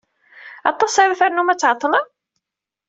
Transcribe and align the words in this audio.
Aṭas 0.71 0.93
ara 1.03 1.19
ternum 1.19 1.49
ad 1.53 1.59
tɛeḍḍlem? 1.59 2.07